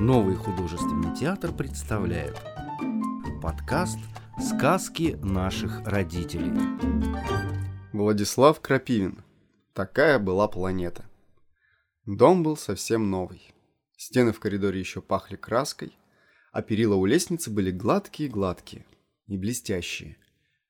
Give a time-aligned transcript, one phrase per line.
[0.00, 2.36] Новый художественный театр представляет
[3.40, 3.98] подкаст
[4.38, 6.52] «Сказки наших родителей».
[7.94, 9.24] Владислав Крапивин.
[9.72, 11.06] Такая была планета.
[12.04, 13.54] Дом был совсем новый.
[13.96, 15.96] Стены в коридоре еще пахли краской,
[16.52, 18.84] а перила у лестницы были гладкие-гладкие
[19.28, 20.18] и блестящие.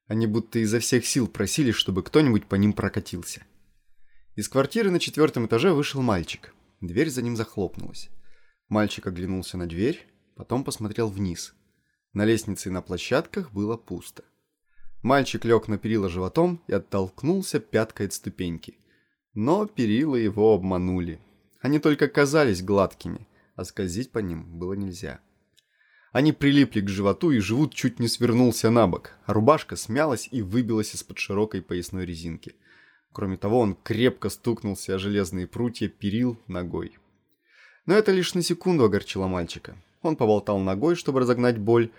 [0.07, 3.43] Они будто изо всех сил просили, чтобы кто-нибудь по ним прокатился.
[4.37, 6.55] Из квартиры на четвертом этаже вышел мальчик.
[6.81, 8.09] Дверь за ним захлопнулась.
[8.69, 11.55] Мальчик оглянулся на дверь, потом посмотрел вниз.
[12.13, 14.25] На лестнице и на площадках было пусто.
[15.03, 18.79] Мальчик лег на перила животом и оттолкнулся пяткой от ступеньки.
[19.35, 21.21] Но перила его обманули.
[21.61, 25.21] Они только казались гладкими, а скользить по ним было нельзя.
[26.13, 30.43] Они прилипли к животу, и живот чуть не свернулся на бок, а рубашка смялась и
[30.43, 32.55] выбилась из-под широкой поясной резинки–
[33.17, 36.99] Кроме того, он крепко стукнулся о железные прутья перил ногой.
[37.87, 39.77] Но это лишь на секунду огорчило мальчика.
[40.03, 41.91] Он поболтал ногой, чтобы разогнать боль,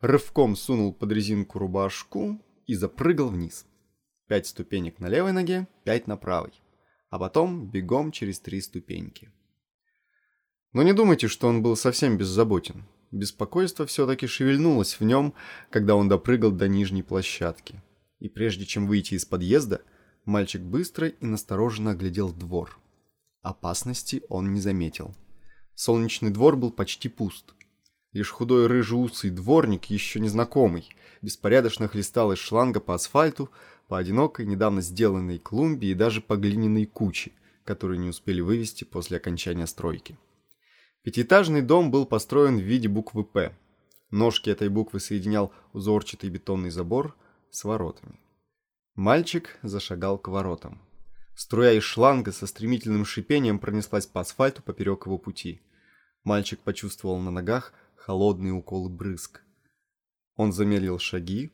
[0.00, 3.66] рывком сунул под резинку рубашку и запрыгал вниз.
[4.28, 6.52] Пять ступенек на левой ноге, пять на правой.
[7.08, 9.30] А потом бегом через три ступеньки.
[10.72, 12.84] Но не думайте, что он был совсем беззаботен.
[13.10, 15.34] Беспокойство все-таки шевельнулось в нем,
[15.70, 17.82] когда он допрыгал до нижней площадки.
[18.20, 19.80] И прежде чем выйти из подъезда,
[20.24, 22.78] Мальчик быстро и настороженно оглядел двор.
[23.42, 25.14] Опасности он не заметил.
[25.82, 27.54] Солнечный двор был почти пуст.
[28.12, 30.86] Лишь худой рыжеусый дворник, еще незнакомый,
[31.22, 33.50] беспорядочно хлестал из шланга по асфальту,
[33.88, 37.32] по одинокой, недавно сделанной клумбе и даже по глиняной куче,
[37.64, 40.18] которую не успели вывести после окончания стройки.
[41.02, 43.56] Пятиэтажный дом был построен в виде буквы «П».
[44.10, 47.16] Ножки этой буквы соединял узорчатый бетонный забор
[47.50, 48.20] с воротами.
[48.96, 50.82] Мальчик зашагал к воротам.
[51.34, 55.62] Струя из шланга со стремительным шипением пронеслась по асфальту поперек его пути.
[56.24, 59.42] Мальчик почувствовал на ногах холодные уколы брызг.
[60.36, 61.52] Он замедлил шаги,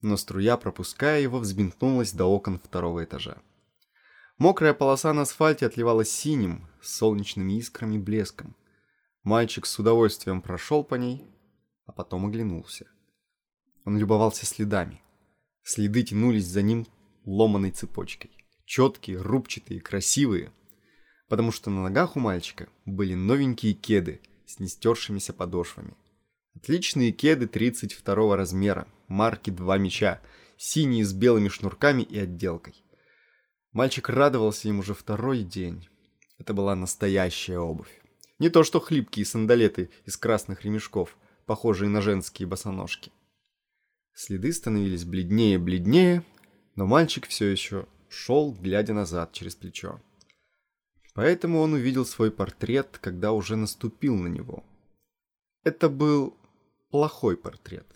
[0.00, 3.42] но струя, пропуская его, взбинтнулась до окон второго этажа.
[4.38, 8.56] Мокрая полоса на асфальте отливала синим, с солнечными искрами блеском.
[9.22, 11.24] Мальчик с удовольствием прошел по ней,
[11.86, 12.86] а потом оглянулся.
[13.84, 15.00] Он любовался следами.
[15.62, 16.86] Следы тянулись за ним
[17.24, 18.30] ломаной цепочкой.
[18.64, 20.52] Четкие, рубчатые, красивые.
[21.28, 25.94] Потому что на ногах у мальчика были новенькие кеды с нестершимися подошвами.
[26.54, 30.20] Отличные кеды 32 размера, марки «Два меча»,
[30.56, 32.74] синие с белыми шнурками и отделкой.
[33.72, 35.88] Мальчик радовался им уже второй день.
[36.38, 38.00] Это была настоящая обувь.
[38.38, 43.12] Не то что хлипкие сандалеты из красных ремешков, похожие на женские босоножки.
[44.12, 46.24] Следы становились бледнее и бледнее,
[46.76, 50.00] но мальчик все еще шел, глядя назад через плечо.
[51.14, 54.64] Поэтому он увидел свой портрет, когда уже наступил на него.
[55.62, 56.36] Это был
[56.90, 57.86] плохой портрет,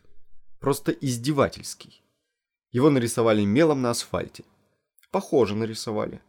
[0.61, 2.03] просто издевательский.
[2.71, 4.45] Его нарисовали мелом на асфальте.
[5.11, 6.21] Похоже нарисовали.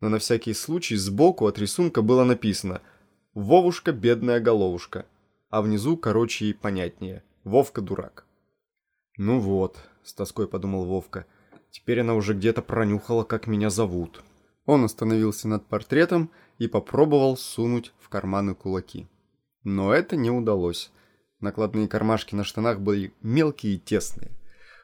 [0.00, 2.82] Но на всякий случай сбоку от рисунка было написано
[3.32, 5.06] «Вовушка, бедная головушка»,
[5.48, 8.26] а внизу, короче и понятнее «Вовка, дурак».
[9.16, 11.24] «Ну вот»,— с тоской подумал Вовка,—
[11.70, 14.22] «теперь она уже где-то пронюхала, как меня зовут».
[14.66, 19.06] Он остановился над портретом и попробовал сунуть в карманы кулаки.
[19.62, 20.90] Но это не удалось.
[21.40, 24.32] Накладные кармашки на штанах были мелкие и тесные.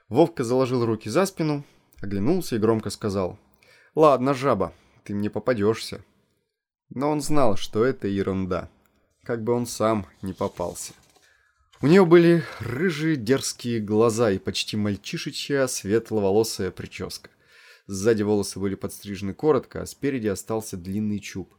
[0.08, 1.64] Вовка заложил руки за спину,
[2.00, 3.38] оглянулся и громко сказал.
[3.94, 4.72] «Ладно, жаба,
[5.04, 6.04] ты мне попадешься».
[6.90, 8.68] Но он знал, что это ерунда.
[9.24, 10.92] Как бы он сам не попался.
[11.80, 17.30] У нее были рыжие дерзкие глаза и почти мальчишечья светловолосая прическа.
[17.92, 21.52] Сзади волосы были подстрижены коротко, а спереди остался длинный чуб.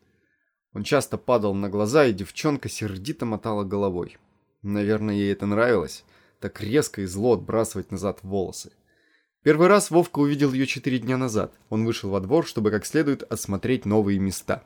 [0.73, 4.17] Он часто падал на глаза, и девчонка сердито мотала головой.
[4.63, 6.03] Наверное, ей это нравилось,
[6.39, 8.72] так резко и зло отбрасывать назад волосы.
[9.43, 11.53] Первый раз Вовка увидел ее четыре дня назад.
[11.69, 14.63] Он вышел во двор, чтобы как следует осмотреть новые места.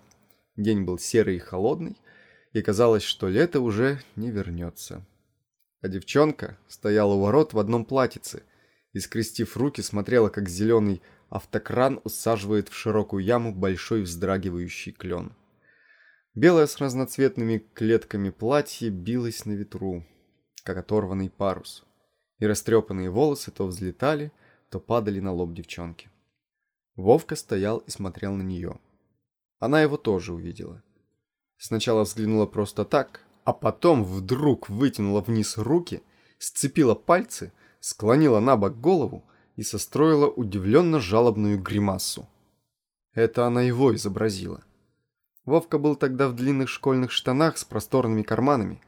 [0.56, 1.98] День был серый и холодный,
[2.54, 5.06] и казалось, что лето уже не вернется.
[5.82, 8.44] А девчонка стояла у ворот в одном платьице
[8.94, 15.34] и, скрестив руки, смотрела, как зеленый автокран усаживает в широкую яму большой вздрагивающий клен.
[16.36, 20.06] Белое с разноцветными клетками платье билось на ветру,
[20.64, 21.84] как оторванный парус,
[22.40, 24.32] и растрепанные волосы то взлетали,
[24.70, 26.10] то падали на лоб девчонки.
[26.96, 28.80] Вовка стоял и смотрел на нее.
[29.60, 30.84] Она его тоже увидела.
[31.58, 36.04] Сначала взглянула просто так, а потом вдруг вытянула вниз руки,
[36.38, 39.24] сцепила пальцы, склонила на бок голову
[39.58, 42.30] и состроила удивленно жалобную гримасу.
[43.14, 44.64] Это она его изобразила.
[45.44, 48.82] Вовка был тогда в длинных школьных штанах с просторными карманами.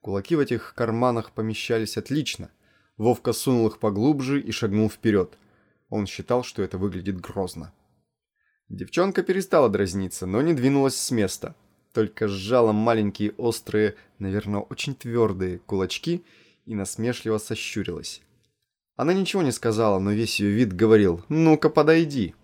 [0.00, 2.50] Кулаки в этих карманах помещались отлично.
[2.96, 5.38] Вовка сунул их поглубже и шагнул вперед.
[5.88, 7.72] Он считал, что это выглядит грозно.
[8.68, 11.56] Девчонка перестала дразниться, но не двинулась с места.
[11.92, 16.24] Только сжала маленькие острые, наверное, очень твердые кулачки
[16.66, 18.22] и насмешливо сощурилась.
[19.00, 22.34] Она ничего не сказала, но весь ее вид говорил «Ну-ка, подойди».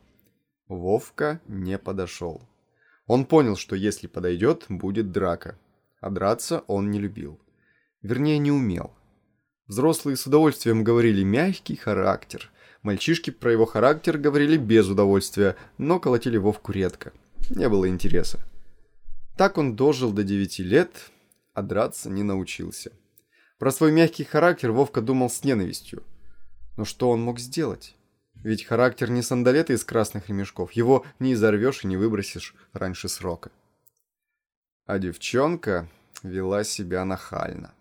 [0.68, 2.48] Вовка не подошел.
[3.06, 5.58] Он понял, что если подойдет, будет драка.
[6.00, 7.38] А драться он не любил.
[8.00, 8.94] Вернее, не умел.
[9.66, 12.50] Взрослые с удовольствием говорили «мягкий характер»,
[12.80, 17.12] Мальчишки про его характер говорили без удовольствия, но колотили Вовку редко.
[17.50, 18.40] Не было интереса.
[19.36, 21.10] Так он дожил до 9 лет,
[21.52, 22.92] а драться не научился.
[23.58, 26.02] Про свой мягкий характер Вовка думал с ненавистью.
[26.76, 27.96] Но что он мог сделать?
[28.34, 33.50] Ведь характер не сандалеты из красных ремешков, его не изорвешь и не выбросишь раньше срока.
[34.86, 35.88] А девчонка
[36.22, 37.74] вела себя нахально.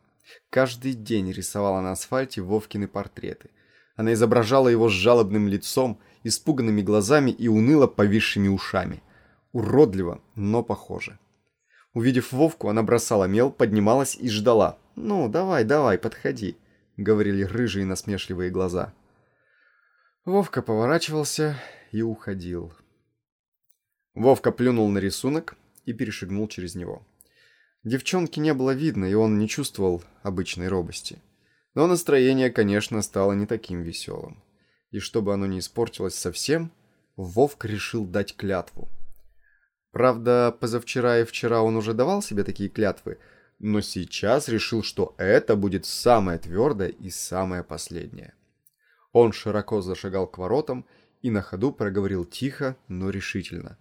[0.50, 3.52] Каждый день рисовала на асфальте Вовкины портреты.
[3.96, 9.04] Она изображала его с жалобным лицом, испуганными глазами и уныло повисшими ушами.
[9.52, 11.20] Уродливо, но похоже.
[11.94, 14.78] Увидев Вовку, она бросала мел, поднималась и ждала.
[14.96, 16.58] «Ну, давай, давай, подходи»,—
[16.98, 18.94] говорили рыжие насмешливые глаза.
[20.26, 21.58] Вовка поворачивался
[21.92, 22.74] и уходил.
[24.14, 25.56] Вовка плюнул на рисунок
[25.86, 27.06] и перешагнул через него.
[27.84, 31.20] Девчонки не было видно, и он не чувствовал обычной робости.
[31.76, 34.42] Но настроение, конечно, стало не таким веселым.
[34.92, 36.72] И чтобы оно не испортилось совсем,
[37.18, 38.90] Вовк решил дать клятву.
[39.92, 43.18] Правда, позавчера и вчера он уже давал себе такие клятвы,
[43.60, 48.34] но сейчас решил, что это будет самое твердое и самое последнее.
[49.12, 50.86] Он широко зашагал к воротам
[51.22, 53.78] и на ходу проговорил тихо, но решительно.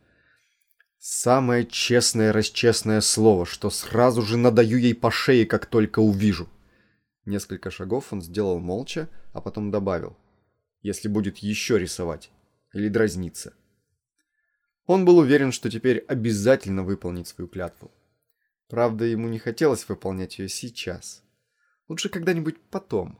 [0.98, 6.48] «Самое честное-расчестное слово, что сразу же надаю ей по шее, как только увижу».
[7.26, 10.16] Несколько шагов он сделал молча, а потом добавил.
[10.82, 12.30] Если будет еще рисовать.
[12.74, 13.54] Или дразниться.
[14.86, 17.90] Он был уверен, что теперь обязательно выполнит свою клятву.
[18.68, 21.22] Правда, ему не хотелось выполнять ее сейчас.
[21.88, 23.18] Лучше когда-нибудь потом.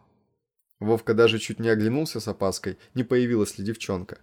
[0.81, 4.19] Вовка даже чуть не оглянулся с опаской, не появилась ли девчонка.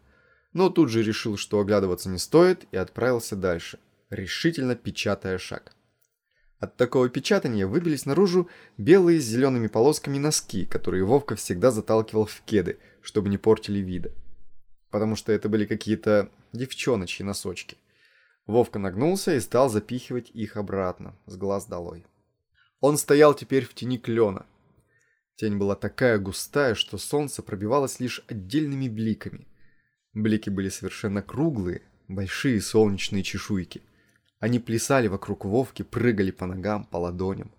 [0.54, 3.80] Но тут же решил, что оглядываться не стоит, и отправился дальше,
[4.10, 5.74] решительно печатая шаг.
[6.60, 8.48] От такого печатания выбились наружу
[8.78, 14.12] белые с зелеными полосками носки, которые Вовка всегда заталкивал в кеды, чтобы не портили вида.
[14.92, 17.78] Потому что это были какие-то девчоночьи носочки.
[18.48, 22.06] Вовка нагнулся и стал запихивать их обратно, с глаз долой.
[22.80, 24.46] Он стоял теперь в тени клена.
[25.36, 29.48] Тень была такая густая, что солнце пробивалось лишь отдельными бликами.
[30.14, 33.82] Блики были совершенно круглые, большие солнечные чешуйки.
[34.40, 37.52] Они плясали вокруг Вовки, прыгали по ногам, по ладоням.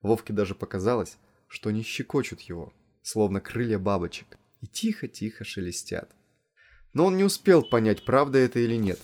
[0.00, 1.18] Вовке даже показалось,
[1.48, 2.72] что они щекочут его,
[3.02, 6.10] словно крылья бабочек, и тихо-тихо шелестят.
[6.92, 9.00] Но он не успел понять, правда это или нет.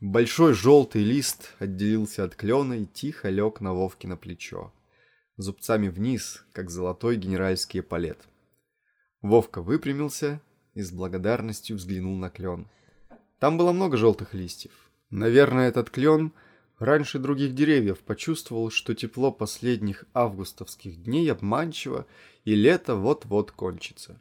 [0.00, 4.70] Большой желтый лист отделился от клена и тихо лег на Вовке на плечо,
[5.38, 8.18] зубцами вниз, как золотой генеральский эполет.
[9.22, 10.42] Вовка выпрямился
[10.74, 12.68] и с благодарностью взглянул на клен.
[13.38, 14.72] Там было много желтых листьев.
[15.08, 16.34] Наверное, этот клен
[16.78, 22.06] раньше других деревьев почувствовал, что тепло последних августовских дней обманчиво,
[22.44, 24.20] и лето вот-вот кончится.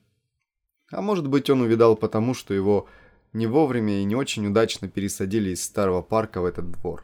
[0.90, 2.88] А может быть, он увидал потому, что его
[3.36, 7.04] не вовремя и не очень удачно пересадили из старого парка в этот двор.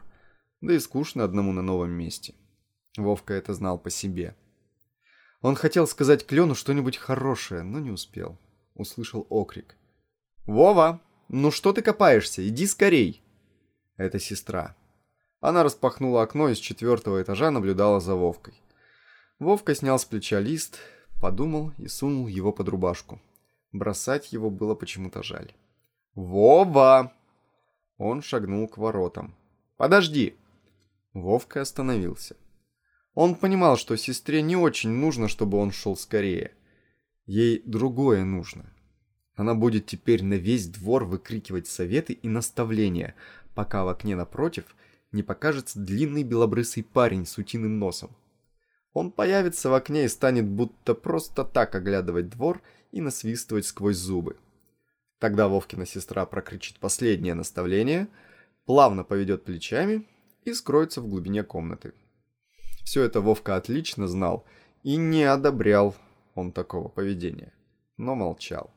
[0.62, 2.34] Да и скучно одному на новом месте.
[2.96, 4.34] Вовка это знал по себе.
[5.42, 8.38] Он хотел сказать Клену что-нибудь хорошее, но не успел.
[8.74, 9.76] Услышал окрик.
[10.46, 12.46] «Вова, ну что ты копаешься?
[12.48, 13.22] Иди скорей!»
[13.98, 14.74] Это сестра.
[15.40, 18.54] Она распахнула окно из четвертого этажа, наблюдала за Вовкой.
[19.38, 20.78] Вовка снял с плеча лист,
[21.20, 23.20] подумал и сунул его под рубашку.
[23.70, 25.52] Бросать его было почему-то жаль.
[26.14, 27.12] «Вова!»
[27.96, 29.34] Он шагнул к воротам.
[29.76, 30.36] «Подожди!»
[31.14, 32.36] Вовка остановился.
[33.14, 36.52] Он понимал, что сестре не очень нужно, чтобы он шел скорее.
[37.26, 38.72] Ей другое нужно.
[39.34, 43.14] Она будет теперь на весь двор выкрикивать советы и наставления,
[43.54, 44.64] пока в окне напротив
[45.12, 48.10] не покажется длинный белобрысый парень с утиным носом.
[48.92, 54.36] Он появится в окне и станет будто просто так оглядывать двор и насвистывать сквозь зубы.
[55.22, 58.08] Тогда Вовкина сестра прокричит последнее наставление,
[58.64, 60.04] плавно поведет плечами
[60.42, 61.94] и скроется в глубине комнаты.
[62.82, 64.44] Все это Вовка отлично знал
[64.82, 65.94] и не одобрял
[66.34, 67.52] он такого поведения,
[67.96, 68.74] но молчал.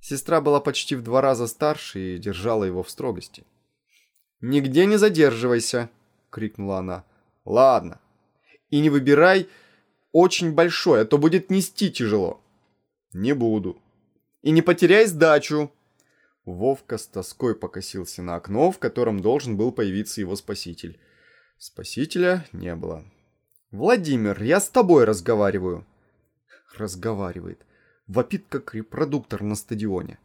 [0.00, 3.44] Сестра была почти в два раза старше и держала его в строгости.
[4.40, 5.90] «Нигде не задерживайся!»—
[6.30, 7.04] крикнула она.
[7.44, 8.00] «Ладно.
[8.70, 9.46] И не выбирай
[10.12, 12.40] очень большой, а то будет нести тяжело».
[13.12, 13.78] «Не буду».
[14.42, 15.70] «И не потеряй сдачу!»
[16.44, 20.98] Вовка с тоской покосился на окно, в котором должен был появиться его спаситель.
[21.58, 23.04] Спасителя не было.
[23.70, 25.86] «Владимир, я с тобой разговариваю!»
[26.76, 27.60] Разговаривает.
[28.06, 30.18] Вопит, как репродуктор на стадионе.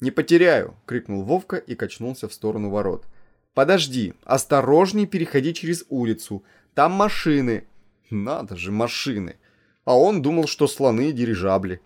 [0.00, 3.06] «Не потеряю!»— крикнул Вовка и качнулся в сторону ворот.
[3.54, 4.14] «Подожди!
[4.24, 6.44] Осторожней переходи через улицу!
[6.74, 7.66] Там машины!»
[8.10, 9.36] «Надо же, машины!»
[9.84, 11.80] А он думал, что слоны и дирижабли.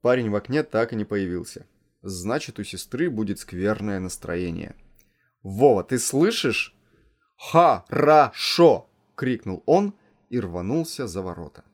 [0.00, 1.66] Парень в окне так и не появился.
[2.02, 4.76] Значит, у сестры будет скверное настроение.
[5.42, 6.74] «Вова, ты слышишь?»
[7.36, 9.94] «Ха-ра-шо!»— крикнул он
[10.28, 11.64] и рванулся за ворота.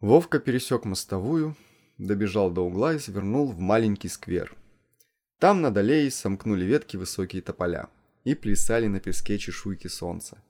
[0.00, 1.56] Вовка пересек мостовую,
[1.98, 4.56] добежал до угла и свернул в маленький сквер.
[5.38, 7.88] Там над аллеей сомкнули ветки высокие тополя
[8.24, 10.42] и плясали на песке чешуйки солнца.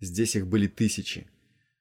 [0.00, 1.30] Здесь их были тысячи.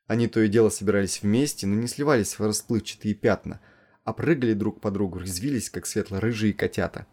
[0.07, 3.61] Они то и дело собирались вместе, но не сливались в расплывчатые пятна,
[4.09, 7.05] а прыгали друг по другу, резвились, как светло-рыжие котята.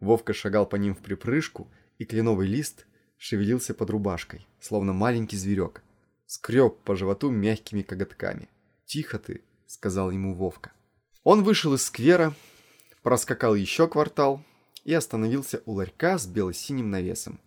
[0.00, 2.84] Вовка шагал по ним в припрыжку, и кленовый лист
[3.16, 5.84] шевелился под рубашкой, словно маленький зверек.
[6.26, 8.48] Скреб по животу мягкими коготками.
[8.86, 10.72] «Тихо ты»,— сказал ему Вовка.
[11.22, 12.34] Он вышел из сквера,
[13.04, 14.42] проскакал еще квартал
[14.82, 17.38] и остановился у ларька с бело-синим навесом.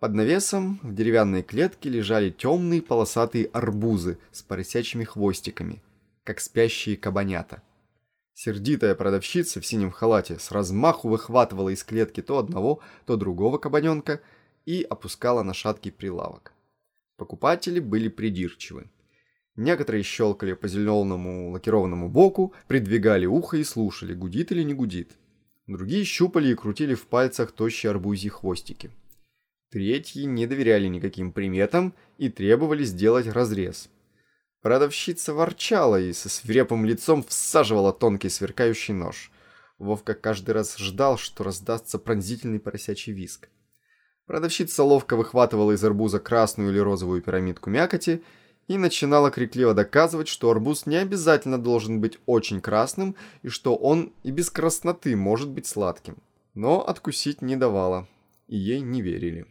[0.00, 5.82] Под навесом в деревянной клетке лежали темные полосатые арбузы с поросячьими хвостиками,
[6.24, 7.62] как спящие кабанята.
[8.40, 14.20] Сердитая продавщица в синем халате с размаху выхватывала из клетки то одного, то другого кабаненка
[14.64, 16.52] и опускала на шаткий прилавок.
[17.16, 18.90] Покупатели были придирчивы.
[19.56, 25.16] Некоторые щелкали по зеленому лакированному боку, придвигали ухо и слушали, гудит или не гудит.
[25.66, 28.92] Другие щупали и крутили в пальцах тощие арбузьи хвостики.
[29.72, 33.90] Третьи не доверяли никаким приметам и требовали сделать разрез.
[34.62, 39.30] Продавщица ворчала и со свирепым лицом всаживала тонкий сверкающий нож.
[39.78, 43.48] Вовка каждый раз ждал, что раздастся пронзительный поросячий виск.
[44.26, 48.22] Продавщица ловко выхватывала из арбуза красную или розовую пирамидку мякоти
[48.66, 54.12] и начинала крикливо доказывать, что арбуз не обязательно должен быть очень красным и что он
[54.24, 56.18] и без красноты может быть сладким.
[56.54, 58.08] Но откусить не давала,
[58.48, 59.46] и ей не верили.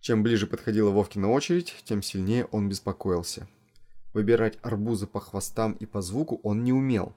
[0.00, 3.48] Чем ближе подходила Вовкина очередь, тем сильнее он беспокоился.
[4.18, 7.14] Выбирать арбузы по хвостам и по звуку он не умел.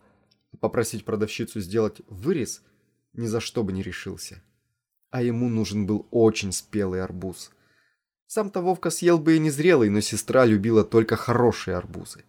[0.59, 2.61] Попросить продавщицу сделать вырез
[3.13, 4.43] ни за что бы не решился.
[5.09, 7.49] А ему нужен был очень спелый арбуз.
[8.27, 12.23] Сам-то Вовка съел бы и незрелый, но сестра любила только хорошие арбузы.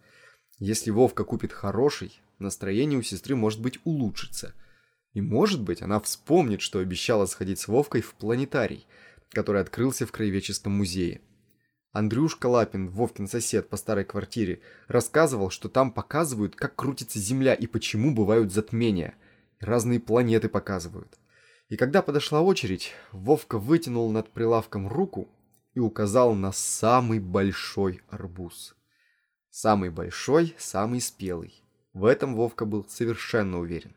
[0.57, 4.55] Если Вовка купит хороший, настроение у сестры может быть улучшится.
[5.13, 8.87] И может быть она вспомнит, что обещала сходить с Вовкой в планетарий–
[9.33, 11.21] который открылся в Краеведческом музее.
[11.93, 17.67] Андрюшка Лапин, Вовкин сосед по старой квартире, рассказывал, что там показывают, как крутится Земля и
[17.67, 19.13] почему бывают затмения.
[19.59, 21.19] разные планеты показывают.
[21.69, 25.29] И когда подошла очередь, Вовка вытянул над прилавком руку
[25.75, 28.75] и указал на самый большой арбуз.
[29.51, 31.63] Самый большой, самый спелый.
[31.93, 33.95] В этом Вовка был совершенно уверен.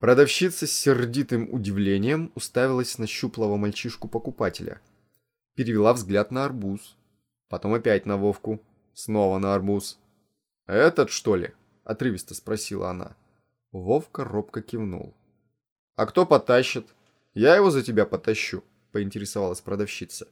[0.00, 4.82] Продавщица с сердитым удивлением уставилась на щуплого мальчишку-покупателя.
[5.54, 6.96] Перевела взгляд на арбуз.
[7.48, 8.60] Потом опять на Вовку.
[8.92, 9.98] Снова на арбуз.
[10.66, 11.52] «Этот, что ли?»–
[11.84, 13.16] отрывисто спросила она.
[13.72, 15.14] Вовка робко кивнул.
[15.96, 16.86] «А кто потащит?
[17.34, 20.28] Я его за тебя потащу»,– поинтересовалась продавщица.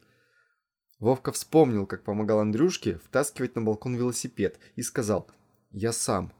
[0.99, 5.27] Вовка вспомнил, как помогал Андрюшке втаскивать на балкон велосипед и сказал
[5.71, 6.31] «Я сам».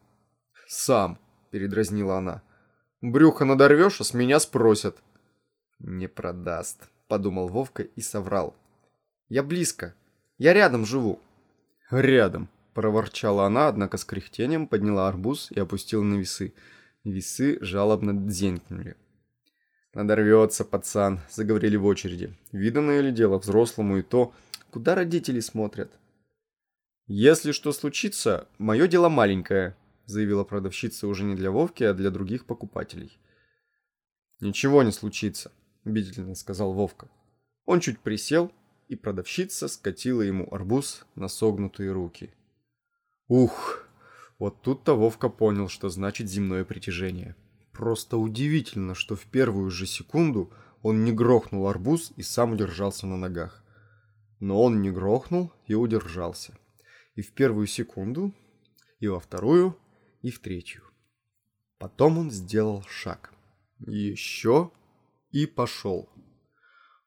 [0.68, 1.20] «Сам»,–
[1.52, 2.42] передразнила она.
[3.04, 5.04] Брюхо надорвешь, а с меня спросят.
[5.80, 8.56] Не продаст, подумал Вовка и соврал.
[9.34, 9.96] Я близко.
[10.38, 11.20] Я рядом живу.
[11.90, 16.54] Рядом, проворчала она, однако с кряхтением подняла арбуз и опустила на весы.
[17.04, 18.96] Весы жалобно дзенькнули.
[19.96, 22.38] «Надорвется, пацан»,— заговорили в очереди.
[22.52, 24.36] «Виданное ли дело взрослому и то,
[24.70, 25.92] куда родители смотрят?»
[27.08, 29.76] «Если что случится, мое дело маленькое»,
[30.06, 33.18] заявила продавщица уже не для Вовки, а для других покупателей.
[34.42, 35.52] «Ничего не случится»,–
[35.86, 37.10] убедительно сказал Вовка.
[37.66, 38.52] Он чуть присел,
[38.94, 42.32] и продавщица скатила ему арбуз на согнутые руки.
[43.28, 43.88] Ух,
[44.38, 47.36] вот тут-то Вовка понял, что значит земное притяжение.
[47.72, 53.18] Просто удивительно, что в первую же секунду он не грохнул арбуз и сам удержался на
[53.18, 53.64] ногах.
[54.40, 56.56] Но он не грохнул и удержался.
[57.16, 58.32] И в первую секунду,
[59.00, 59.76] и во вторую,
[60.22, 60.84] и в третью.
[61.80, 63.34] Потом он сделал шаг.
[63.80, 64.70] Еще
[65.32, 66.10] и пошел.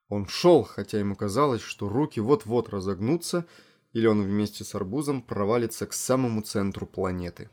[0.08, 3.46] Он шел, хотя ему казалось, что руки вот-вот разогнутся,
[3.92, 7.50] или он вместе с арбузом провалится к самому центру планеты.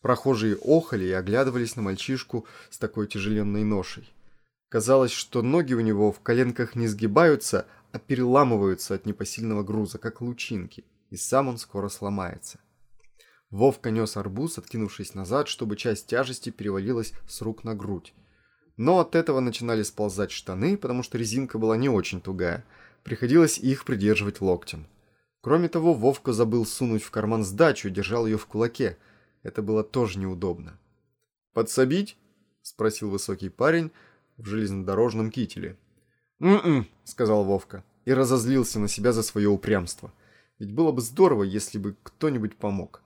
[0.00, 4.12] Прохожие охали и оглядывались на мальчишку с такой тяжеленной ношей.
[4.68, 10.22] Казалось, что ноги у него в коленках не сгибаются, а переламываются от непосильного груза, как
[10.22, 12.58] лучинки, и сам он скоро сломается.
[13.50, 18.14] Вовка нес арбуз, откинувшись назад, чтобы часть тяжести перевалилась с рук на грудь.
[18.82, 22.64] Но от этого начинали сползать штаны, потому что резинка была не очень тугая.
[23.04, 24.86] Приходилось их придерживать локтем.
[25.40, 28.98] Кроме того, Вовка забыл сунуть в карман сдачу и держал ее в кулаке–
[29.42, 30.78] это было тоже неудобно.
[31.52, 32.16] «Подсобить?»–
[32.62, 33.90] спросил высокий парень
[34.36, 35.76] в железнодорожном кителе.
[36.40, 40.12] «М-м»,– сказал Вовка и разозлился на себя за свое упрямство.
[40.58, 43.02] Ведь было бы здорово, если бы кто-нибудь помог.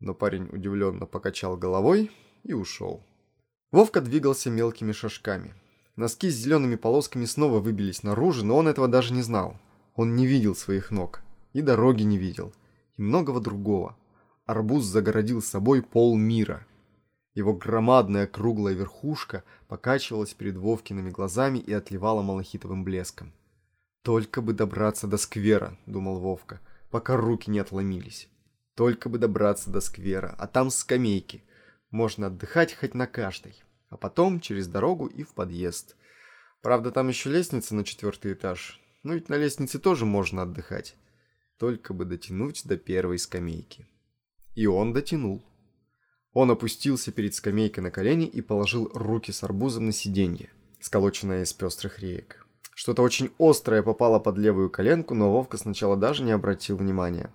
[0.00, 2.10] Но парень удивленно покачал головой
[2.44, 3.04] и ушел.
[3.70, 5.54] Вовка двигался мелкими шажками.
[5.96, 9.58] Носки с зелеными полосками снова выбились наружу, но он этого даже не знал.
[9.94, 11.20] Он не видел своих ног.
[11.52, 12.54] И дороги не видел.
[12.96, 13.96] И многого другого.
[14.46, 16.66] Арбуз загородил собой полмира.
[17.34, 23.32] Его громадная круглая верхушка покачивалась перед Вовкиными глазами и отливала малахитовым блеском.
[24.02, 26.60] «Только бы добраться до сквера»,— думал Вовка,
[26.90, 28.28] пока руки не отломились.
[28.74, 31.42] «Только бы добраться до сквера, а там скамейки.
[31.90, 33.54] Можно отдыхать хоть на каждой,
[33.88, 35.96] а потом через дорогу и в подъезд.
[36.60, 40.96] Правда, там еще лестница на четвертый этаж, но ведь на лестнице тоже можно отдыхать.
[41.56, 43.88] Только бы дотянуть до первой скамейки».
[44.54, 45.44] И он дотянул.
[46.32, 51.52] Он опустился перед скамейкой на колени и положил руки с арбузом на сиденье, сколоченное из
[51.52, 52.46] пестрых реек.
[52.74, 57.32] Что-то очень острое попало под левую коленку, но Вовка сначала даже не обратил внимания.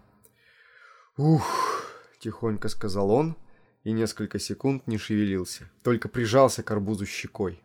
[1.18, 3.36] «Ух!»– тихонько сказал он
[3.84, 7.62] и несколько секунд не шевелился, только прижался к арбузу щекой.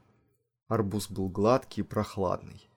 [0.66, 2.68] Арбуз был гладкий и прохладный.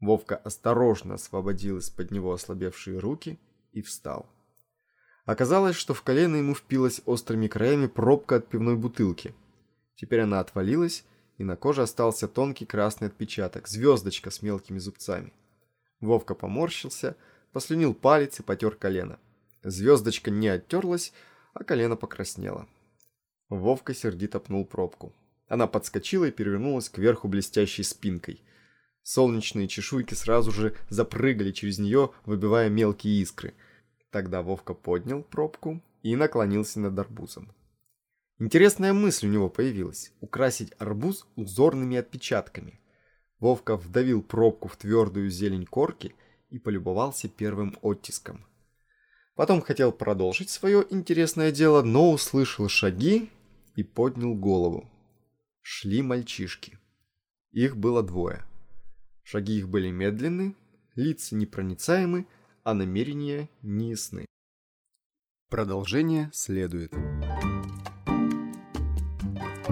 [0.00, 3.38] Вовка осторожно освободил из-под него ослабевшие руки
[3.72, 4.26] и встал.
[5.24, 9.34] Оказалось, что в колено ему впилась острыми краями пробка от пивной бутылки.
[9.94, 11.04] Теперь она отвалилась,
[11.36, 15.32] и на коже остался тонкий красный отпечаток, звездочка с мелкими зубцами.
[16.00, 17.16] Вовка поморщился,
[17.52, 19.18] послюнил палец и потер колено.
[19.62, 21.12] Звездочка не оттерлась,
[21.54, 22.68] а колено покраснело.
[23.48, 25.14] Вовка сердито пнул пробку.
[25.48, 28.42] Она подскочила и перевернулась кверху блестящей спинкой.
[29.02, 33.54] Солнечные чешуйки сразу же запрыгали через нее, выбивая мелкие искры–
[34.10, 37.52] Тогда Вовка поднял пробку и наклонился над арбузом.
[38.38, 42.80] Интересная мысль у него появилась– украсить арбуз узорными отпечатками.
[43.38, 46.14] Вовка вдавил пробку в твердую зелень корки
[46.48, 48.46] и полюбовался первым оттиском.
[49.34, 53.30] Потом хотел продолжить свое интересное дело, но услышал шаги
[53.78, 54.90] и поднял голову.
[55.60, 56.80] Шли мальчишки.
[57.52, 58.44] Их было двое.
[59.22, 60.56] Шаги их были медленны,
[60.96, 62.26] лица непроницаемы,
[62.64, 64.26] а намерения не ясны.
[65.48, 66.92] Продолжение следует.